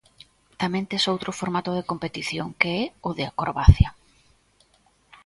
Tamén 0.61 0.85
tes 0.89 1.03
outro 1.13 1.31
formato 1.39 1.69
de 1.77 1.87
competición, 1.91 2.47
que 2.59 2.71
é 2.81 2.83
o 3.07 3.09
de 3.17 3.23
acrobacia. 3.29 3.89